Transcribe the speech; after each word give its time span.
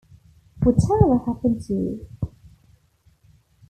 Whatever 0.63 1.19
Happened 1.27 1.61
to... 1.67 2.07